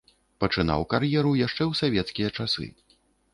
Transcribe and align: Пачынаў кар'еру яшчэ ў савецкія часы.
Пачынаў 0.43 0.85
кар'еру 0.93 1.33
яшчэ 1.41 1.63
ў 1.67 1.73
савецкія 1.83 2.33
часы. 2.41 2.67